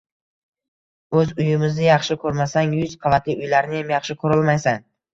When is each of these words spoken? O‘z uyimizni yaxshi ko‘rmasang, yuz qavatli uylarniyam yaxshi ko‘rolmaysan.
O‘z 1.19 1.35
uyimizni 1.35 1.87
yaxshi 1.89 2.19
ko‘rmasang, 2.25 2.75
yuz 2.83 2.99
qavatli 3.07 3.39
uylarniyam 3.39 3.97
yaxshi 3.99 4.21
ko‘rolmaysan. 4.27 4.87